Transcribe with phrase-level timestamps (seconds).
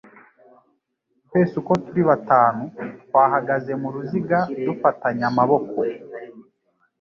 [1.25, 2.61] Twese uko turi batanu
[3.03, 5.77] twahagaze muruziga dufatanye amaboko